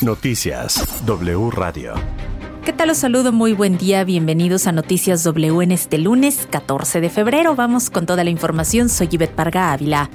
Noticias 0.00 1.04
W 1.06 1.50
Radio. 1.50 1.94
¿Qué 2.64 2.72
tal? 2.72 2.88
Los 2.88 2.98
saludo, 2.98 3.32
muy 3.32 3.54
buen 3.54 3.78
día, 3.78 4.04
bienvenidos 4.04 4.66
a 4.66 4.72
Noticias 4.72 5.24
W 5.24 5.62
en 5.62 5.72
este 5.72 5.98
lunes 5.98 6.46
14 6.50 7.00
de 7.00 7.08
febrero. 7.08 7.54
Vamos 7.54 7.88
con 7.88 8.04
toda 8.04 8.24
la 8.24 8.30
información, 8.30 8.88
soy 8.88 9.08
Yvette 9.08 9.34
Parga 9.34 9.72
Ávila. 9.72 10.10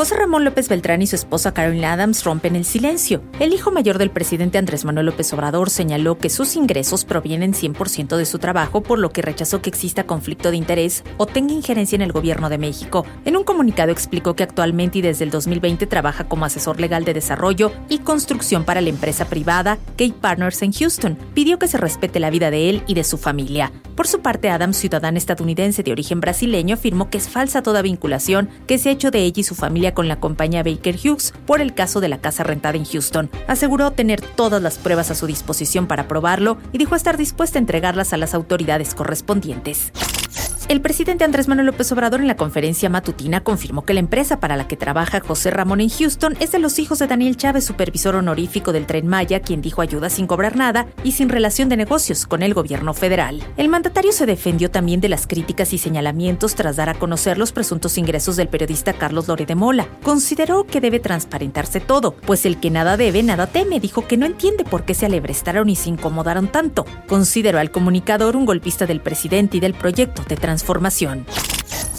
José 0.00 0.16
Ramón 0.16 0.46
López 0.46 0.70
Beltrán 0.70 1.02
y 1.02 1.06
su 1.06 1.14
esposa 1.14 1.52
Carolyn 1.52 1.84
Adams 1.84 2.24
rompen 2.24 2.56
el 2.56 2.64
silencio. 2.64 3.22
El 3.38 3.52
hijo 3.52 3.70
mayor 3.70 3.98
del 3.98 4.08
presidente 4.08 4.56
Andrés 4.56 4.86
Manuel 4.86 5.04
López 5.04 5.30
Obrador 5.34 5.68
señaló 5.68 6.16
que 6.16 6.30
sus 6.30 6.56
ingresos 6.56 7.04
provienen 7.04 7.52
100% 7.52 8.16
de 8.16 8.24
su 8.24 8.38
trabajo, 8.38 8.82
por 8.82 8.98
lo 8.98 9.10
que 9.10 9.20
rechazó 9.20 9.60
que 9.60 9.68
exista 9.68 10.04
conflicto 10.04 10.50
de 10.50 10.56
interés 10.56 11.04
o 11.18 11.26
tenga 11.26 11.52
injerencia 11.52 11.96
en 11.96 12.00
el 12.00 12.12
gobierno 12.12 12.48
de 12.48 12.56
México. 12.56 13.04
En 13.26 13.36
un 13.36 13.44
comunicado 13.44 13.92
explicó 13.92 14.34
que 14.34 14.42
actualmente 14.42 15.00
y 15.00 15.02
desde 15.02 15.24
el 15.24 15.30
2020 15.30 15.86
trabaja 15.86 16.24
como 16.24 16.46
asesor 16.46 16.80
legal 16.80 17.04
de 17.04 17.12
desarrollo 17.12 17.70
y 17.90 17.98
construcción 17.98 18.64
para 18.64 18.80
la 18.80 18.88
empresa 18.88 19.26
privada 19.26 19.76
Kate 19.98 20.14
Partners 20.18 20.62
en 20.62 20.72
Houston. 20.72 21.18
Pidió 21.34 21.58
que 21.58 21.68
se 21.68 21.76
respete 21.76 22.20
la 22.20 22.30
vida 22.30 22.50
de 22.50 22.70
él 22.70 22.82
y 22.86 22.94
de 22.94 23.04
su 23.04 23.18
familia. 23.18 23.70
Por 23.96 24.08
su 24.08 24.22
parte, 24.22 24.48
Adams, 24.48 24.78
ciudadana 24.78 25.18
estadounidense 25.18 25.82
de 25.82 25.92
origen 25.92 26.20
brasileño, 26.20 26.76
afirmó 26.76 27.10
que 27.10 27.18
es 27.18 27.28
falsa 27.28 27.62
toda 27.62 27.82
vinculación 27.82 28.48
que 28.66 28.78
se 28.78 28.88
ha 28.88 28.92
hecho 28.92 29.10
de 29.10 29.18
ella 29.18 29.40
y 29.40 29.44
su 29.44 29.54
familia 29.54 29.89
con 29.92 30.08
la 30.08 30.20
compañía 30.20 30.62
Baker 30.62 30.96
Hughes 30.96 31.32
por 31.46 31.60
el 31.60 31.74
caso 31.74 32.00
de 32.00 32.08
la 32.08 32.20
casa 32.20 32.44
rentada 32.44 32.76
en 32.76 32.84
Houston. 32.84 33.30
Aseguró 33.46 33.90
tener 33.92 34.20
todas 34.20 34.62
las 34.62 34.78
pruebas 34.78 35.10
a 35.10 35.14
su 35.14 35.26
disposición 35.26 35.86
para 35.86 36.08
probarlo 36.08 36.58
y 36.72 36.78
dijo 36.78 36.94
estar 36.94 37.16
dispuesta 37.16 37.58
a 37.58 37.60
entregarlas 37.60 38.12
a 38.12 38.16
las 38.16 38.34
autoridades 38.34 38.94
correspondientes. 38.94 39.92
El 40.70 40.80
presidente 40.80 41.24
Andrés 41.24 41.48
Manuel 41.48 41.66
López 41.66 41.90
Obrador 41.90 42.20
en 42.20 42.28
la 42.28 42.36
conferencia 42.36 42.88
matutina 42.88 43.42
confirmó 43.42 43.84
que 43.84 43.92
la 43.92 43.98
empresa 43.98 44.38
para 44.38 44.56
la 44.56 44.68
que 44.68 44.76
trabaja 44.76 45.18
José 45.18 45.50
Ramón 45.50 45.80
en 45.80 45.88
Houston 45.88 46.36
es 46.38 46.52
de 46.52 46.60
los 46.60 46.78
hijos 46.78 47.00
de 47.00 47.08
Daniel 47.08 47.36
Chávez, 47.36 47.64
supervisor 47.64 48.14
honorífico 48.14 48.72
del 48.72 48.86
Tren 48.86 49.08
Maya, 49.08 49.40
quien 49.40 49.62
dijo 49.62 49.82
ayuda 49.82 50.10
sin 50.10 50.28
cobrar 50.28 50.54
nada 50.54 50.86
y 51.02 51.10
sin 51.10 51.28
relación 51.28 51.68
de 51.70 51.76
negocios 51.76 52.24
con 52.24 52.44
el 52.44 52.54
gobierno 52.54 52.94
federal. 52.94 53.42
El 53.56 53.68
mandatario 53.68 54.12
se 54.12 54.26
defendió 54.26 54.70
también 54.70 55.00
de 55.00 55.08
las 55.08 55.26
críticas 55.26 55.72
y 55.72 55.78
señalamientos 55.78 56.54
tras 56.54 56.76
dar 56.76 56.88
a 56.88 56.94
conocer 56.94 57.36
los 57.36 57.50
presuntos 57.50 57.98
ingresos 57.98 58.36
del 58.36 58.46
periodista 58.46 58.92
Carlos 58.92 59.26
Lore 59.26 59.46
de 59.46 59.56
Mola. 59.56 59.88
Consideró 60.04 60.62
que 60.66 60.80
debe 60.80 61.00
transparentarse 61.00 61.80
todo, 61.80 62.12
pues 62.12 62.46
el 62.46 62.60
que 62.60 62.70
nada 62.70 62.96
debe, 62.96 63.24
nada 63.24 63.48
teme. 63.48 63.80
Dijo 63.80 64.06
que 64.06 64.16
no 64.16 64.24
entiende 64.24 64.62
por 64.62 64.84
qué 64.84 64.94
se 64.94 65.06
alebrestaron 65.06 65.68
y 65.68 65.74
se 65.74 65.88
incomodaron 65.88 66.46
tanto. 66.46 66.86
Consideró 67.08 67.58
al 67.58 67.72
comunicador 67.72 68.36
un 68.36 68.46
golpista 68.46 68.86
del 68.86 69.00
presidente 69.00 69.56
y 69.56 69.60
del 69.60 69.74
proyecto 69.74 70.22
de 70.22 70.36
transformación 70.36 70.59
transformación. 70.60 71.24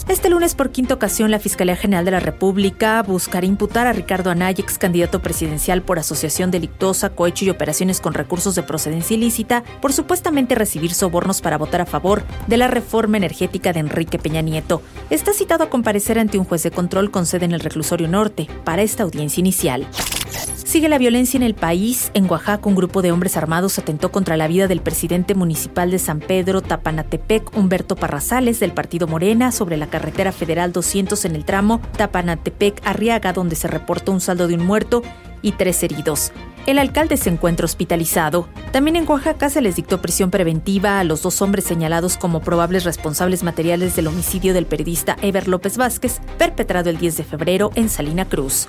Este 0.08 0.28
lunes, 0.28 0.54
por 0.54 0.70
quinta 0.70 0.94
ocasión, 0.94 1.30
la 1.30 1.38
Fiscalía 1.38 1.76
General 1.76 2.04
de 2.04 2.10
la 2.10 2.20
República 2.20 3.02
buscará 3.02 3.46
imputar 3.46 3.86
a 3.86 3.92
Ricardo 3.92 4.30
Anaya, 4.30 4.62
ex 4.62 4.76
candidato 4.78 5.20
presidencial 5.20 5.82
por 5.82 5.98
asociación 5.98 6.50
delictosa, 6.50 7.10
cohecho 7.10 7.44
y 7.44 7.50
operaciones 7.50 8.00
con 8.00 8.12
recursos 8.12 8.54
de 8.54 8.62
procedencia 8.62 9.16
ilícita, 9.16 9.62
por 9.80 9.92
supuestamente 9.92 10.54
recibir 10.54 10.92
sobornos 10.92 11.40
para 11.40 11.58
votar 11.58 11.80
a 11.80 11.86
favor 11.86 12.24
de 12.46 12.56
la 12.56 12.68
reforma 12.68 13.16
energética 13.16 13.72
de 13.72 13.80
Enrique 13.80 14.18
Peña 14.18 14.42
Nieto. 14.42 14.82
Está 15.08 15.32
citado 15.32 15.64
a 15.64 15.70
comparecer 15.70 16.18
ante 16.18 16.38
un 16.38 16.44
juez 16.44 16.62
de 16.62 16.70
control 16.70 17.10
con 17.10 17.26
sede 17.26 17.46
en 17.46 17.52
el 17.52 17.60
reclusorio 17.60 18.08
norte 18.08 18.48
para 18.64 18.82
esta 18.82 19.04
audiencia 19.04 19.40
inicial. 19.40 19.86
Sigue 20.72 20.88
la 20.88 20.96
violencia 20.96 21.36
en 21.36 21.42
el 21.42 21.52
país. 21.54 22.10
En 22.14 22.30
Oaxaca, 22.30 22.66
un 22.66 22.74
grupo 22.74 23.02
de 23.02 23.12
hombres 23.12 23.36
armados 23.36 23.78
atentó 23.78 24.10
contra 24.10 24.38
la 24.38 24.48
vida 24.48 24.68
del 24.68 24.80
presidente 24.80 25.34
municipal 25.34 25.90
de 25.90 25.98
San 25.98 26.18
Pedro, 26.18 26.62
Tapanatepec, 26.62 27.54
Humberto 27.54 27.94
Parrazales, 27.94 28.58
del 28.58 28.72
partido 28.72 29.06
Morena, 29.06 29.52
sobre 29.52 29.76
la 29.76 29.88
carretera 29.88 30.32
federal 30.32 30.72
200 30.72 31.26
en 31.26 31.36
el 31.36 31.44
tramo 31.44 31.82
Tapanatepec-Arriaga, 31.98 33.34
donde 33.34 33.54
se 33.54 33.68
reportó 33.68 34.12
un 34.12 34.22
saldo 34.22 34.48
de 34.48 34.54
un 34.54 34.64
muerto 34.64 35.02
y 35.42 35.52
tres 35.52 35.82
heridos. 35.82 36.32
El 36.64 36.78
alcalde 36.78 37.18
se 37.18 37.28
encuentra 37.28 37.66
hospitalizado. 37.66 38.48
También 38.70 38.96
en 38.96 39.06
Oaxaca 39.06 39.50
se 39.50 39.60
les 39.60 39.76
dictó 39.76 40.00
prisión 40.00 40.30
preventiva 40.30 41.00
a 41.00 41.04
los 41.04 41.20
dos 41.20 41.42
hombres 41.42 41.66
señalados 41.66 42.16
como 42.16 42.40
probables 42.40 42.84
responsables 42.84 43.42
materiales 43.42 43.94
del 43.94 44.06
homicidio 44.06 44.54
del 44.54 44.64
periodista 44.64 45.18
Ever 45.20 45.48
López 45.48 45.76
Vázquez, 45.76 46.22
perpetrado 46.38 46.88
el 46.88 46.96
10 46.96 47.18
de 47.18 47.24
febrero 47.24 47.72
en 47.74 47.90
Salina 47.90 48.24
Cruz. 48.26 48.68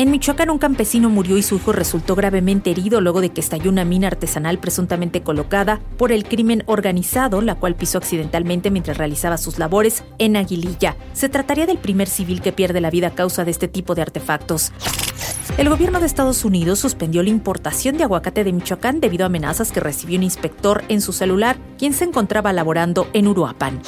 En 0.00 0.10
Michoacán 0.10 0.48
un 0.48 0.56
campesino 0.56 1.10
murió 1.10 1.36
y 1.36 1.42
su 1.42 1.56
hijo 1.56 1.72
resultó 1.72 2.14
gravemente 2.14 2.70
herido 2.70 3.02
luego 3.02 3.20
de 3.20 3.28
que 3.28 3.42
estalló 3.42 3.70
una 3.70 3.84
mina 3.84 4.06
artesanal 4.06 4.58
presuntamente 4.58 5.20
colocada 5.20 5.78
por 5.98 6.10
el 6.10 6.24
crimen 6.24 6.62
organizado, 6.64 7.42
la 7.42 7.56
cual 7.56 7.74
pisó 7.74 7.98
accidentalmente 7.98 8.70
mientras 8.70 8.96
realizaba 8.96 9.36
sus 9.36 9.58
labores 9.58 10.02
en 10.16 10.36
Aguililla. 10.36 10.96
Se 11.12 11.28
trataría 11.28 11.66
del 11.66 11.76
primer 11.76 12.08
civil 12.08 12.40
que 12.40 12.50
pierde 12.50 12.80
la 12.80 12.88
vida 12.88 13.08
a 13.08 13.14
causa 13.14 13.44
de 13.44 13.50
este 13.50 13.68
tipo 13.68 13.94
de 13.94 14.00
artefactos. 14.00 14.72
El 15.58 15.68
gobierno 15.68 16.00
de 16.00 16.06
Estados 16.06 16.44
Unidos 16.44 16.78
suspendió 16.78 17.22
la 17.22 17.28
importación 17.28 17.96
de 17.98 18.04
aguacate 18.04 18.44
de 18.44 18.52
Michoacán 18.52 19.00
debido 19.00 19.24
a 19.24 19.26
amenazas 19.26 19.72
que 19.72 19.80
recibió 19.80 20.16
un 20.16 20.22
inspector 20.22 20.84
en 20.88 21.00
su 21.00 21.12
celular, 21.12 21.58
quien 21.78 21.92
se 21.92 22.04
encontraba 22.04 22.52
laborando 22.52 23.08
en 23.12 23.26
Uruapan. 23.26 23.80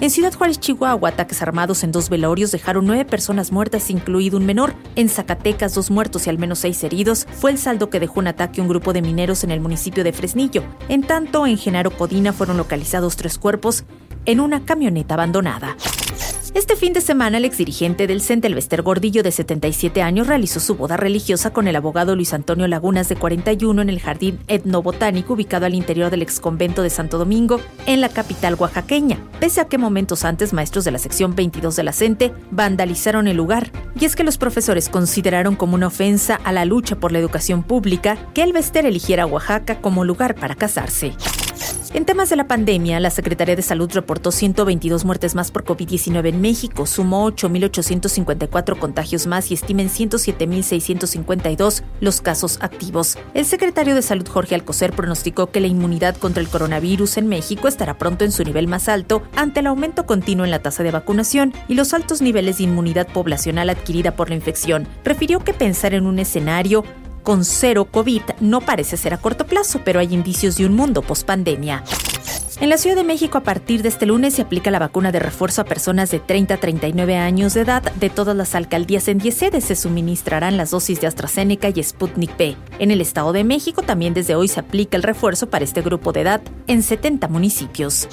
En 0.00 0.10
Ciudad 0.10 0.34
Juárez, 0.34 0.58
Chihuahua, 0.60 1.10
ataques 1.10 1.40
armados 1.40 1.84
en 1.84 1.92
dos 1.92 2.08
velorios 2.08 2.50
dejaron 2.50 2.84
nueve 2.84 3.04
personas 3.04 3.52
muertas, 3.52 3.90
incluido 3.90 4.36
un 4.36 4.44
menor. 4.44 4.74
En 4.96 5.08
Zacatecas, 5.08 5.74
dos 5.74 5.90
muertos 5.90 6.26
y 6.26 6.30
al 6.30 6.38
menos 6.38 6.58
seis 6.58 6.82
heridos 6.82 7.26
fue 7.32 7.52
el 7.52 7.58
saldo 7.58 7.90
que 7.90 8.00
dejó 8.00 8.20
un 8.20 8.26
ataque 8.26 8.60
a 8.60 8.64
un 8.64 8.68
grupo 8.68 8.92
de 8.92 9.02
mineros 9.02 9.44
en 9.44 9.50
el 9.50 9.60
municipio 9.60 10.04
de 10.04 10.12
Fresnillo. 10.12 10.64
En 10.88 11.02
tanto, 11.02 11.46
en 11.46 11.58
Genaro 11.58 11.90
Codina 11.90 12.32
fueron 12.32 12.56
localizados 12.56 13.16
tres 13.16 13.38
cuerpos 13.38 13.84
en 14.26 14.40
una 14.40 14.64
camioneta 14.64 15.14
abandonada. 15.14 15.76
Este 16.54 16.76
fin 16.76 16.92
de 16.92 17.00
semana, 17.00 17.38
el 17.38 17.44
exdirigente 17.44 18.06
del 18.06 18.20
CENTE, 18.20 18.46
Elvester 18.46 18.82
Gordillo, 18.82 19.24
de 19.24 19.32
77 19.32 20.02
años, 20.02 20.28
realizó 20.28 20.60
su 20.60 20.76
boda 20.76 20.96
religiosa 20.96 21.52
con 21.52 21.66
el 21.66 21.74
abogado 21.74 22.14
Luis 22.14 22.32
Antonio 22.32 22.68
Lagunas, 22.68 23.08
de 23.08 23.16
41, 23.16 23.82
en 23.82 23.88
el 23.88 23.98
Jardín 23.98 24.38
Etnobotánico, 24.46 25.32
ubicado 25.32 25.66
al 25.66 25.74
interior 25.74 26.12
del 26.12 26.22
exconvento 26.22 26.82
de 26.82 26.90
Santo 26.90 27.18
Domingo, 27.18 27.60
en 27.86 28.00
la 28.00 28.08
capital 28.08 28.54
oaxaqueña, 28.54 29.18
pese 29.40 29.60
a 29.60 29.64
que 29.64 29.78
momentos 29.78 30.24
antes 30.24 30.52
maestros 30.52 30.84
de 30.84 30.92
la 30.92 31.00
sección 31.00 31.34
22 31.34 31.74
de 31.74 31.82
la 31.82 31.92
CENTE 31.92 32.32
vandalizaron 32.52 33.26
el 33.26 33.36
lugar. 33.36 33.72
Y 33.98 34.04
es 34.04 34.14
que 34.14 34.22
los 34.22 34.38
profesores 34.38 34.88
consideraron 34.88 35.56
como 35.56 35.74
una 35.74 35.88
ofensa 35.88 36.36
a 36.44 36.52
la 36.52 36.64
lucha 36.64 36.94
por 36.94 37.10
la 37.10 37.18
educación 37.18 37.64
pública 37.64 38.16
que 38.32 38.44
Elvester 38.44 38.86
eligiera 38.86 39.26
Oaxaca 39.26 39.80
como 39.80 40.04
lugar 40.04 40.36
para 40.36 40.54
casarse. 40.54 41.14
En 41.94 42.04
temas 42.04 42.28
de 42.28 42.34
la 42.34 42.48
pandemia, 42.48 42.98
la 42.98 43.10
Secretaría 43.10 43.54
de 43.54 43.62
Salud 43.62 43.88
reportó 43.92 44.32
122 44.32 45.04
muertes 45.04 45.36
más 45.36 45.52
por 45.52 45.64
COVID-19 45.64 46.30
en 46.30 46.40
México, 46.40 46.86
sumó 46.86 47.30
8.854 47.30 48.76
contagios 48.80 49.28
más 49.28 49.52
y 49.52 49.54
estima 49.54 49.82
en 49.82 49.88
107.652 49.90 51.84
los 52.00 52.20
casos 52.20 52.58
activos. 52.60 53.16
El 53.32 53.44
secretario 53.44 53.94
de 53.94 54.02
Salud 54.02 54.26
Jorge 54.26 54.56
Alcocer 54.56 54.92
pronosticó 54.92 55.52
que 55.52 55.60
la 55.60 55.68
inmunidad 55.68 56.16
contra 56.16 56.42
el 56.42 56.48
coronavirus 56.48 57.16
en 57.18 57.28
México 57.28 57.68
estará 57.68 57.96
pronto 57.96 58.24
en 58.24 58.32
su 58.32 58.42
nivel 58.42 58.66
más 58.66 58.88
alto 58.88 59.22
ante 59.36 59.60
el 59.60 59.68
aumento 59.68 60.04
continuo 60.04 60.44
en 60.44 60.50
la 60.50 60.62
tasa 60.62 60.82
de 60.82 60.90
vacunación 60.90 61.54
y 61.68 61.74
los 61.74 61.94
altos 61.94 62.20
niveles 62.20 62.58
de 62.58 62.64
inmunidad 62.64 63.06
poblacional 63.06 63.70
adquirida 63.70 64.16
por 64.16 64.30
la 64.30 64.34
infección. 64.34 64.88
Refirió 65.04 65.44
que 65.44 65.54
pensar 65.54 65.94
en 65.94 66.06
un 66.06 66.18
escenario 66.18 66.82
con 67.24 67.44
cero 67.44 67.86
COVID 67.90 68.22
no 68.38 68.60
parece 68.60 68.96
ser 68.96 69.14
a 69.14 69.18
corto 69.18 69.46
plazo, 69.46 69.80
pero 69.84 69.98
hay 69.98 70.14
indicios 70.14 70.56
de 70.56 70.66
un 70.66 70.74
mundo 70.74 71.02
post-pandemia. 71.02 71.82
En 72.60 72.68
la 72.68 72.78
Ciudad 72.78 72.94
de 72.94 73.02
México, 73.02 73.38
a 73.38 73.42
partir 73.42 73.82
de 73.82 73.88
este 73.88 74.06
lunes, 74.06 74.34
se 74.34 74.42
aplica 74.42 74.70
la 74.70 74.78
vacuna 74.78 75.10
de 75.10 75.18
refuerzo 75.18 75.62
a 75.62 75.64
personas 75.64 76.10
de 76.12 76.20
30 76.20 76.54
a 76.54 76.56
39 76.58 77.16
años 77.16 77.54
de 77.54 77.62
edad. 77.62 77.82
De 77.94 78.10
todas 78.10 78.36
las 78.36 78.54
alcaldías 78.54 79.08
en 79.08 79.18
10 79.18 79.34
sedes 79.34 79.64
se 79.64 79.74
suministrarán 79.74 80.56
las 80.56 80.70
dosis 80.70 81.00
de 81.00 81.08
AstraZeneca 81.08 81.68
y 81.68 81.82
Sputnik 81.82 82.38
V. 82.38 82.56
En 82.78 82.90
el 82.92 83.00
Estado 83.00 83.32
de 83.32 83.42
México, 83.42 83.82
también 83.82 84.14
desde 84.14 84.36
hoy 84.36 84.46
se 84.46 84.60
aplica 84.60 84.96
el 84.96 85.02
refuerzo 85.02 85.50
para 85.50 85.64
este 85.64 85.82
grupo 85.82 86.12
de 86.12 86.20
edad 86.20 86.42
en 86.68 86.82
70 86.82 87.26
municipios. 87.26 88.06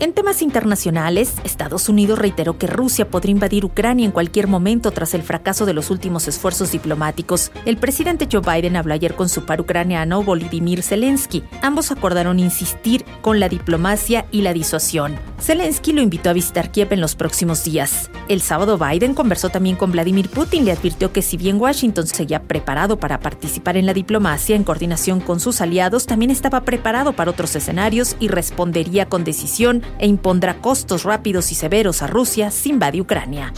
En 0.00 0.14
temas 0.14 0.40
internacionales, 0.40 1.34
Estados 1.44 1.90
Unidos 1.90 2.18
reiteró 2.18 2.56
que 2.56 2.66
Rusia 2.66 3.10
podría 3.10 3.32
invadir 3.32 3.66
Ucrania 3.66 4.06
en 4.06 4.12
cualquier 4.12 4.48
momento 4.48 4.92
tras 4.92 5.12
el 5.12 5.22
fracaso 5.22 5.66
de 5.66 5.74
los 5.74 5.90
últimos 5.90 6.26
esfuerzos 6.26 6.72
diplomáticos. 6.72 7.52
El 7.66 7.76
presidente 7.76 8.26
Joe 8.32 8.40
Biden 8.40 8.76
habló 8.76 8.94
ayer 8.94 9.14
con 9.14 9.28
su 9.28 9.44
par 9.44 9.60
ucraniano 9.60 10.22
Volodymyr 10.22 10.82
Zelensky. 10.82 11.44
Ambos 11.60 11.90
acordaron 11.90 12.38
insistir 12.38 13.04
con 13.20 13.40
la 13.40 13.50
diplomacia 13.50 14.24
y 14.32 14.40
la 14.40 14.54
disuasión. 14.54 15.18
Zelensky 15.38 15.92
lo 15.92 16.00
invitó 16.00 16.30
a 16.30 16.34
visitar 16.34 16.70
Kiev 16.70 16.94
en 16.94 17.02
los 17.02 17.14
próximos 17.14 17.62
días. 17.62 18.10
El 18.28 18.40
sábado 18.40 18.78
Biden 18.78 19.12
conversó 19.12 19.50
también 19.50 19.76
con 19.76 19.92
Vladimir 19.92 20.30
Putin 20.30 20.62
y 20.62 20.64
le 20.66 20.72
advirtió 20.72 21.12
que 21.12 21.20
si 21.20 21.36
bien 21.36 21.60
Washington 21.60 22.06
seguía 22.06 22.42
preparado 22.42 22.98
para 22.98 23.20
participar 23.20 23.76
en 23.76 23.84
la 23.84 23.92
diplomacia 23.92 24.56
en 24.56 24.64
coordinación 24.64 25.20
con 25.20 25.40
sus 25.40 25.60
aliados, 25.60 26.06
también 26.06 26.30
estaba 26.30 26.62
preparado 26.62 27.12
para 27.12 27.30
otros 27.30 27.54
escenarios 27.54 28.16
y 28.18 28.28
respondería 28.28 29.06
con 29.06 29.24
decisión 29.24 29.82
e 29.98 30.06
impondrá 30.06 30.58
costos 30.60 31.04
rápidos 31.04 31.52
y 31.52 31.54
severos 31.54 32.02
a 32.02 32.06
Rusia 32.06 32.50
si 32.50 32.70
invade 32.70 33.00
Ucrania. 33.00 33.52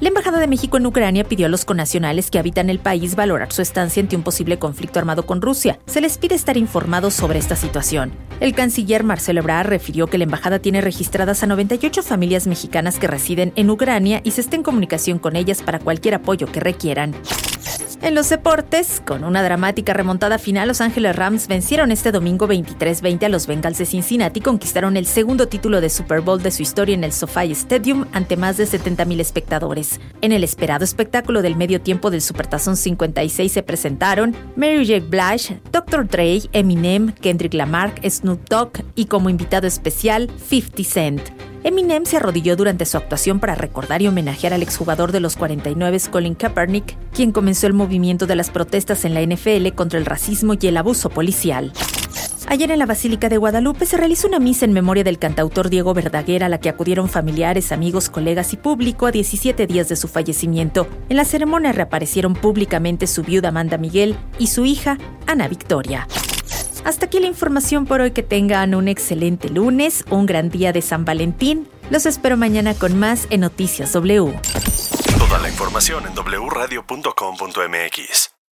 La 0.00 0.08
Embajada 0.08 0.38
de 0.38 0.46
México 0.46 0.76
en 0.76 0.86
Ucrania 0.86 1.24
pidió 1.24 1.46
a 1.46 1.48
los 1.48 1.64
conacionales 1.64 2.30
que 2.30 2.38
habitan 2.38 2.70
el 2.70 2.78
país 2.78 3.16
valorar 3.16 3.52
su 3.52 3.62
estancia 3.62 4.00
ante 4.00 4.14
un 4.14 4.22
posible 4.22 4.56
conflicto 4.56 5.00
armado 5.00 5.26
con 5.26 5.42
Rusia. 5.42 5.80
Se 5.86 6.00
les 6.00 6.18
pide 6.18 6.36
estar 6.36 6.56
informados 6.56 7.14
sobre 7.14 7.40
esta 7.40 7.56
situación. 7.56 8.12
El 8.38 8.54
canciller 8.54 9.02
Marcelo 9.02 9.40
Ebrard 9.40 9.66
refirió 9.66 10.06
que 10.06 10.18
la 10.18 10.24
embajada 10.24 10.60
tiene 10.60 10.82
registradas 10.82 11.42
a 11.42 11.48
98 11.48 12.04
familias 12.04 12.46
mexicanas 12.46 13.00
que 13.00 13.08
residen 13.08 13.52
en 13.56 13.70
Ucrania 13.70 14.20
y 14.22 14.30
se 14.30 14.40
está 14.40 14.54
en 14.54 14.62
comunicación 14.62 15.18
con 15.18 15.34
ellas 15.34 15.62
para 15.62 15.80
cualquier 15.80 16.14
apoyo 16.14 16.46
que 16.46 16.60
requieran. 16.60 17.16
En 18.00 18.14
los 18.14 18.28
deportes, 18.28 19.02
con 19.04 19.24
una 19.24 19.42
dramática 19.42 19.92
remontada 19.92 20.38
final, 20.38 20.68
Los 20.68 20.80
Ángeles 20.80 21.16
Rams 21.16 21.48
vencieron 21.48 21.90
este 21.90 22.12
domingo 22.12 22.46
23-20 22.46 23.24
a 23.24 23.28
los 23.28 23.46
Bengals 23.46 23.78
de 23.78 23.86
Cincinnati 23.86 24.38
y 24.38 24.42
conquistaron 24.42 24.96
el 24.96 25.06
segundo 25.06 25.48
título 25.48 25.80
de 25.80 25.90
Super 25.90 26.20
Bowl 26.20 26.42
de 26.42 26.50
su 26.50 26.62
historia 26.62 26.94
en 26.94 27.04
el 27.04 27.12
SoFi 27.12 27.50
Stadium 27.52 28.06
ante 28.12 28.36
más 28.36 28.56
de 28.56 28.64
70.000 28.66 29.20
espectadores. 29.20 30.00
En 30.20 30.32
el 30.32 30.44
esperado 30.44 30.84
espectáculo 30.84 31.42
del 31.42 31.56
medio 31.56 31.80
tiempo 31.80 32.10
del 32.10 32.22
Supertazón 32.22 32.76
56 32.76 33.50
se 33.50 33.62
presentaron 33.62 34.34
Mary 34.56 34.86
J. 34.86 35.04
Blige, 35.08 35.60
Dr. 35.72 36.06
Dre, 36.06 36.42
Eminem, 36.52 37.12
Kendrick 37.12 37.54
Lamar, 37.54 37.94
Snoop 38.08 38.48
Dogg 38.48 38.84
y 38.94 39.06
como 39.06 39.30
invitado 39.30 39.66
especial 39.66 40.30
50 40.48 40.84
Cent. 40.84 41.47
Eminem 41.64 42.04
se 42.04 42.16
arrodilló 42.16 42.56
durante 42.56 42.86
su 42.86 42.96
actuación 42.96 43.40
para 43.40 43.54
recordar 43.54 44.02
y 44.02 44.08
homenajear 44.08 44.52
al 44.52 44.62
exjugador 44.62 45.12
de 45.12 45.20
los 45.20 45.36
49 45.36 45.98
Colin 46.10 46.34
Kaepernick, 46.34 46.96
quien 47.12 47.32
comenzó 47.32 47.66
el 47.66 47.74
movimiento 47.74 48.26
de 48.26 48.36
las 48.36 48.50
protestas 48.50 49.04
en 49.04 49.14
la 49.14 49.22
NFL 49.22 49.74
contra 49.74 49.98
el 49.98 50.06
racismo 50.06 50.54
y 50.60 50.66
el 50.66 50.76
abuso 50.76 51.10
policial. 51.10 51.72
Ayer 52.50 52.70
en 52.70 52.78
la 52.78 52.86
Basílica 52.86 53.28
de 53.28 53.36
Guadalupe 53.36 53.84
se 53.84 53.98
realizó 53.98 54.26
una 54.26 54.38
misa 54.38 54.64
en 54.64 54.72
memoria 54.72 55.04
del 55.04 55.18
cantautor 55.18 55.68
Diego 55.68 55.92
Verdaguer 55.92 56.44
a 56.44 56.48
la 56.48 56.58
que 56.58 56.70
acudieron 56.70 57.10
familiares, 57.10 57.72
amigos, 57.72 58.08
colegas 58.08 58.54
y 58.54 58.56
público 58.56 59.06
a 59.06 59.10
17 59.10 59.66
días 59.66 59.90
de 59.90 59.96
su 59.96 60.08
fallecimiento. 60.08 60.88
En 61.10 61.18
la 61.18 61.26
ceremonia 61.26 61.72
reaparecieron 61.72 62.32
públicamente 62.32 63.06
su 63.06 63.22
viuda 63.22 63.50
Amanda 63.50 63.76
Miguel 63.76 64.16
y 64.38 64.46
su 64.46 64.64
hija 64.64 64.96
Ana 65.26 65.46
Victoria. 65.46 66.08
Hasta 66.84 67.06
aquí 67.06 67.20
la 67.20 67.26
información 67.26 67.86
por 67.86 68.00
hoy. 68.00 68.12
Que 68.12 68.22
tengan 68.22 68.74
un 68.74 68.88
excelente 68.88 69.48
lunes, 69.48 70.04
un 70.10 70.26
gran 70.26 70.50
día 70.50 70.72
de 70.72 70.82
San 70.82 71.04
Valentín. 71.04 71.68
Los 71.90 72.06
espero 72.06 72.36
mañana 72.36 72.74
con 72.74 72.98
más 72.98 73.26
en 73.30 73.40
Noticias 73.40 73.92
W. 73.92 74.34
Toda 75.18 75.38
la 75.38 75.48
información 75.48 76.04
en 76.06 76.14
wradio.com.mx. 76.14 78.37